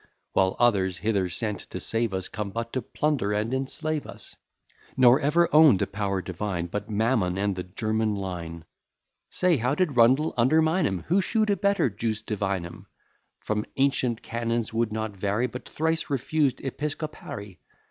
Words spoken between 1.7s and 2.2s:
save